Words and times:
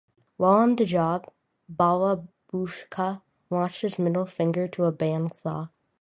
While 0.37 0.53
on 0.53 0.77
the 0.77 0.85
job, 0.85 1.31
Balabushka 1.71 3.21
lost 3.51 3.81
his 3.81 3.99
middle 3.99 4.25
finger 4.25 4.67
to 4.69 4.85
a 4.85 4.91
band 4.91 5.35
saw. 5.35 5.67